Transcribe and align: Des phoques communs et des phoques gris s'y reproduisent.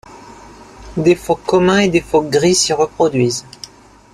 Des 0.97 1.13
phoques 1.13 1.43
communs 1.43 1.77
et 1.81 1.87
des 1.87 2.01
phoques 2.01 2.31
gris 2.31 2.55
s'y 2.55 2.73
reproduisent. 2.73 3.45